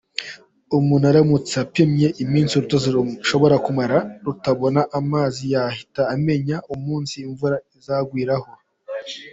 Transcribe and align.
Umuntu 0.77 1.05
aramutse 1.11 1.53
apimye 1.63 2.07
iminsi 2.23 2.51
urutozi 2.53 2.87
rushobora 2.95 3.55
kumara 3.65 3.97
rutabona 4.25 4.81
amazi, 4.99 5.41
yahita 5.53 6.01
amenya 6.15 6.57
umunsi 6.73 7.13
imvura 7.25 7.57
izagwiraho. 7.77 8.49